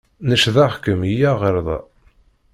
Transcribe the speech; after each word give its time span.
Necdeɣ-kem 0.29 1.01
iyya 1.11 1.31
ɣer 1.41 1.55
da. 1.65 1.77